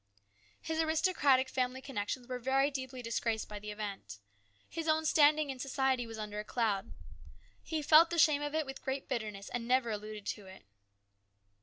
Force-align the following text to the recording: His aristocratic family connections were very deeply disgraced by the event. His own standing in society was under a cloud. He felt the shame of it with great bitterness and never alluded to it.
His 0.63 0.81
aristocratic 0.81 1.47
family 1.47 1.79
connections 1.79 2.27
were 2.27 2.39
very 2.39 2.71
deeply 2.71 3.03
disgraced 3.03 3.47
by 3.47 3.59
the 3.59 3.69
event. 3.69 4.17
His 4.67 4.87
own 4.87 5.05
standing 5.05 5.51
in 5.51 5.59
society 5.59 6.07
was 6.07 6.17
under 6.17 6.39
a 6.39 6.43
cloud. 6.43 6.91
He 7.61 7.83
felt 7.83 8.09
the 8.09 8.17
shame 8.17 8.41
of 8.41 8.55
it 8.55 8.65
with 8.65 8.81
great 8.81 9.07
bitterness 9.07 9.49
and 9.49 9.67
never 9.67 9.91
alluded 9.91 10.25
to 10.25 10.47
it. 10.47 10.63